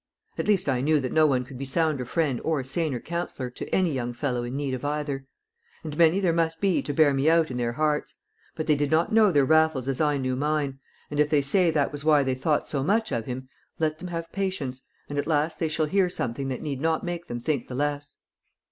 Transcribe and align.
At 0.35 0.47
least 0.47 0.67
I 0.67 0.81
knew 0.81 0.99
that 0.99 1.11
no 1.11 1.27
one 1.27 1.45
could 1.45 1.59
be 1.59 1.65
sounder 1.65 2.05
friend 2.05 2.41
or 2.43 2.63
saner 2.63 2.99
counsellor 2.99 3.51
to 3.51 3.67
any 3.69 3.93
young 3.93 4.13
fellow 4.13 4.41
in 4.41 4.55
need 4.55 4.73
of 4.73 4.83
either. 4.83 5.27
And 5.83 5.95
many 5.95 6.19
there 6.19 6.33
must 6.33 6.59
be 6.59 6.81
to 6.81 6.91
bear 6.91 7.13
me 7.13 7.29
out 7.29 7.51
in 7.51 7.57
their 7.57 7.73
hearts; 7.73 8.15
but 8.55 8.65
they 8.65 8.73
did 8.73 8.89
not 8.89 9.13
know 9.13 9.29
their 9.31 9.45
Raffles 9.45 9.87
as 9.87 10.01
I 10.01 10.17
knew 10.17 10.35
mine; 10.35 10.79
and 11.11 11.19
if 11.19 11.29
they 11.29 11.43
say 11.43 11.69
that 11.69 11.91
was 11.91 12.03
why 12.03 12.23
they 12.23 12.33
thought 12.33 12.67
so 12.67 12.83
much 12.83 13.11
of 13.11 13.27
him, 13.27 13.47
let 13.77 13.99
them 13.99 14.07
have 14.07 14.31
patience, 14.31 14.81
and 15.07 15.19
at 15.19 15.27
last 15.27 15.59
they 15.59 15.67
shall 15.69 15.85
hear 15.85 16.09
something 16.09 16.47
that 16.47 16.63
need 16.63 16.81
not 16.81 17.03
make 17.03 17.27
them 17.27 17.39
think 17.39 17.67
the 17.67 17.75
less. 17.75 18.17